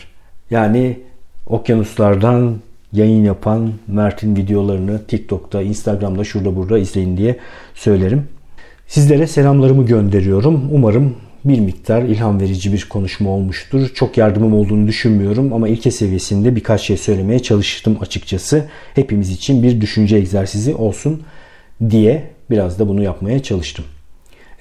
Yani 0.51 0.99
okyanuslardan 1.47 2.57
yayın 2.93 3.23
yapan 3.23 3.71
Mert'in 3.87 4.35
videolarını 4.35 5.03
TikTok'ta, 5.07 5.61
Instagram'da, 5.61 6.23
şurada 6.23 6.55
burada 6.55 6.77
izleyin 6.77 7.17
diye 7.17 7.37
söylerim. 7.73 8.27
Sizlere 8.87 9.27
selamlarımı 9.27 9.85
gönderiyorum. 9.85 10.69
Umarım 10.71 11.15
bir 11.45 11.59
miktar 11.59 12.01
ilham 12.01 12.41
verici 12.41 12.73
bir 12.73 12.89
konuşma 12.89 13.29
olmuştur. 13.29 13.89
Çok 13.95 14.17
yardımım 14.17 14.53
olduğunu 14.53 14.87
düşünmüyorum 14.87 15.53
ama 15.53 15.67
ilke 15.67 15.91
seviyesinde 15.91 16.55
birkaç 16.55 16.81
şey 16.81 16.97
söylemeye 16.97 17.39
çalıştım 17.39 17.97
açıkçası. 18.01 18.65
Hepimiz 18.95 19.29
için 19.29 19.63
bir 19.63 19.81
düşünce 19.81 20.17
egzersizi 20.17 20.75
olsun 20.75 21.23
diye 21.89 22.29
biraz 22.49 22.79
da 22.79 22.87
bunu 22.87 23.03
yapmaya 23.03 23.43
çalıştım. 23.43 23.85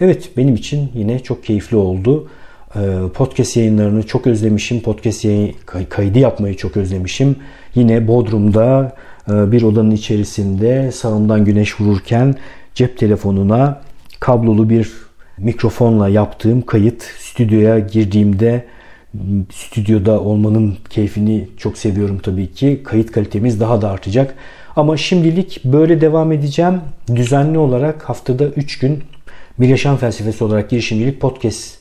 Evet 0.01 0.31
benim 0.37 0.55
için 0.55 0.91
yine 0.95 1.19
çok 1.19 1.45
keyifli 1.45 1.77
oldu. 1.77 2.29
Ee, 2.77 2.81
podcast 3.15 3.57
yayınlarını 3.57 4.07
çok 4.07 4.27
özlemişim. 4.27 4.81
Podcast 4.81 5.25
yayın, 5.25 5.55
kaydı 5.89 6.19
yapmayı 6.19 6.57
çok 6.57 6.77
özlemişim. 6.77 7.37
Yine 7.75 8.09
Bodrum'da 8.09 8.97
e, 9.31 9.53
bir 9.53 9.63
odanın 9.63 9.91
içerisinde 9.91 10.93
sağımdan 10.93 11.45
güneş 11.45 11.81
vururken 11.81 12.35
cep 12.75 12.99
telefonuna 12.99 13.81
kablolu 14.21 14.71
bir 14.71 15.08
mikrofonla 15.39 16.09
yaptığım 16.09 16.63
kayıt 16.63 17.03
stüdyoya 17.03 17.79
girdiğimde 17.79 18.65
stüdyoda 19.53 20.21
olmanın 20.21 20.77
keyfini 20.91 21.49
çok 21.57 21.79
seviyorum 21.79 22.19
tabii 22.19 22.53
ki. 22.53 22.83
Kayıt 22.85 23.13
kalitemiz 23.13 23.61
daha 23.61 23.83
da 23.83 23.91
artacak. 23.91 24.35
Ama 24.77 24.97
şimdilik 24.97 25.65
böyle 25.65 26.01
devam 26.01 26.33
edeceğim. 26.33 26.81
Düzenli 27.15 27.59
olarak 27.59 28.09
haftada 28.09 28.45
3 28.45 28.79
gün 28.79 29.03
bir 29.61 29.69
yaşam 29.69 29.97
felsefesi 29.97 30.45
olarak 30.45 30.71
girişimcilik 30.71 31.21
podcast 31.21 31.79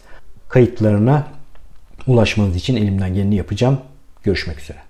kayıtlarına 0.49 1.27
ulaşmanız 2.07 2.55
için 2.55 2.75
elimden 2.75 3.13
geleni 3.13 3.35
yapacağım. 3.35 3.77
Görüşmek 4.23 4.59
üzere. 4.59 4.86